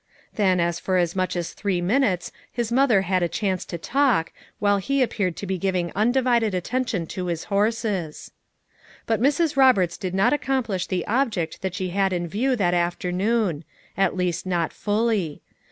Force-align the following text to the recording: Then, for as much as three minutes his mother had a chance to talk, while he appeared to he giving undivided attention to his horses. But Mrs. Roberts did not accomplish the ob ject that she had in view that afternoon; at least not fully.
Then, 0.33 0.73
for 0.73 0.97
as 0.97 1.15
much 1.15 1.35
as 1.35 1.53
three 1.53 1.79
minutes 1.79 2.31
his 2.51 2.71
mother 2.71 3.03
had 3.03 3.21
a 3.21 3.29
chance 3.29 3.65
to 3.65 3.77
talk, 3.77 4.33
while 4.57 4.79
he 4.79 5.03
appeared 5.03 5.35
to 5.35 5.45
he 5.45 5.59
giving 5.59 5.91
undivided 5.93 6.55
attention 6.55 7.05
to 7.05 7.27
his 7.27 7.43
horses. 7.53 8.31
But 9.05 9.21
Mrs. 9.21 9.55
Roberts 9.55 9.97
did 9.99 10.15
not 10.15 10.33
accomplish 10.33 10.87
the 10.87 11.05
ob 11.05 11.29
ject 11.29 11.61
that 11.61 11.75
she 11.75 11.89
had 11.89 12.13
in 12.13 12.27
view 12.27 12.55
that 12.55 12.73
afternoon; 12.73 13.63
at 13.95 14.15
least 14.17 14.47
not 14.47 14.73
fully. 14.73 15.43